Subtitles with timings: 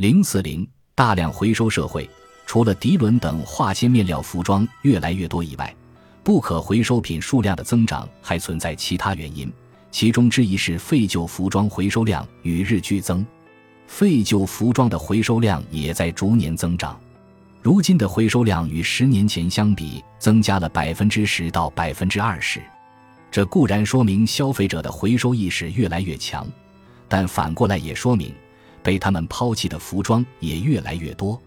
[0.00, 2.08] 零四零大量回收社会，
[2.46, 5.76] 除了涤纶等化纤面料服装越来越多以外，
[6.24, 9.52] 不可回收品数量的增长还存在其他原因，
[9.90, 13.26] 其中之一是废旧服装回收量与日俱增，
[13.86, 16.98] 废旧服装的回收量也在逐年增长。
[17.60, 22.58] 如今的回收量与十年前相比，增加了百分之十到百分之二十。
[23.30, 26.48] 这固然说明消费者的回收意识越来越强，
[27.06, 28.32] 但反过来也说明。
[28.82, 31.40] 被他们抛弃的服装也越来越多，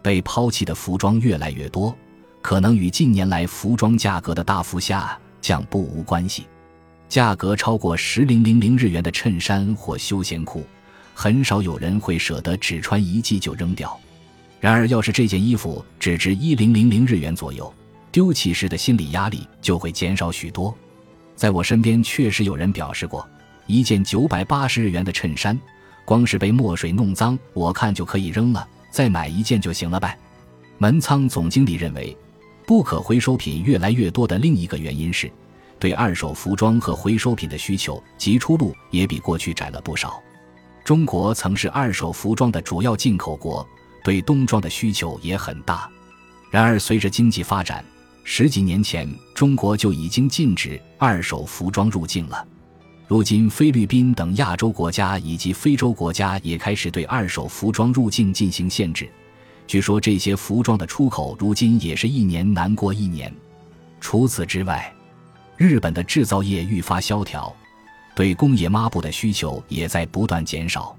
[0.00, 1.96] 被抛弃的服装越来越多，
[2.40, 6.46] 可能与近年来服装价格的大幅下降不无关系。
[7.08, 10.64] 价格超过十零零零日元的衬衫或休闲裤，
[11.14, 13.98] 很少有人会舍得只穿一季就扔掉。
[14.60, 17.72] 然而，要是这件衣服只值一零零零日元左右，
[18.10, 20.74] 丢弃时的心理压力就会减少许多。
[21.34, 23.28] 在我身边，确实有人表示过，
[23.66, 25.58] 一件九百八十日元的衬衫。
[26.04, 30.18] 光是被墨水弄脏，我看就可以扔了，再买一件就行了呗。
[30.78, 32.16] 门仓总经理认为，
[32.66, 35.30] 不可回收品越来越多的另一个原因是，
[35.78, 40.20] 对二手服装和回收品的需求及出路也比过去窄了不少。
[40.84, 43.66] 中国曾是二手服装的主要进口国，
[44.02, 45.88] 对冬装的需求也很大。
[46.50, 47.84] 然而，随着经济发展，
[48.24, 52.46] 十几年前中国就已经禁止二手服装入境了。
[53.12, 59.06] 如今，菲律宾等亚洲国家以及非洲国家也开始对二手服装入境进行限制。
[59.66, 63.30] 据说，这些服装的出口如今也是一年难过一年。
[64.00, 64.90] 除此之外，
[65.58, 67.54] 日本的制造业愈发萧条，
[68.14, 70.96] 对工业抹布的需求也在不断减少。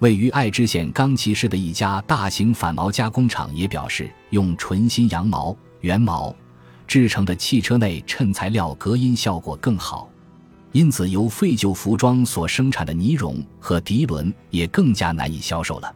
[0.00, 6.34] 位于爱知县冈崎市的一家大型反毛加工厂也表示，用纯新羊毛、原毛
[6.88, 10.10] 制成的汽车内衬材料隔音效果更好。
[10.74, 15.94] 因此，由废旧服装所生产的尼绒和涤纶也更加难以销售了。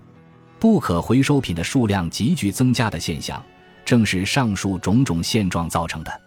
[0.61, 3.45] 不可回收品的数量急剧增加的现象，
[3.85, 6.21] 正是上述种种现状造成的。